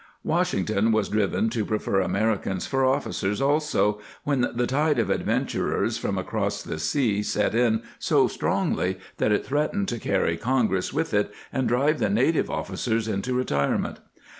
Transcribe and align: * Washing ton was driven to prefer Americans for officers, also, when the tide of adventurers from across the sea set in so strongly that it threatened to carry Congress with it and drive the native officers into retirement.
* 0.17 0.23
Washing 0.33 0.65
ton 0.65 0.91
was 0.91 1.09
driven 1.09 1.47
to 1.51 1.63
prefer 1.63 2.01
Americans 2.01 2.65
for 2.65 2.83
officers, 2.83 3.39
also, 3.39 3.99
when 4.23 4.49
the 4.55 4.65
tide 4.65 4.97
of 4.97 5.11
adventurers 5.11 5.99
from 5.99 6.17
across 6.17 6.63
the 6.63 6.79
sea 6.79 7.21
set 7.21 7.53
in 7.53 7.83
so 7.99 8.27
strongly 8.27 8.97
that 9.17 9.31
it 9.31 9.45
threatened 9.45 9.87
to 9.89 9.99
carry 9.99 10.37
Congress 10.37 10.91
with 10.91 11.13
it 11.13 11.31
and 11.53 11.67
drive 11.67 11.99
the 11.99 12.09
native 12.09 12.49
officers 12.49 13.07
into 13.07 13.35
retirement. 13.35 13.99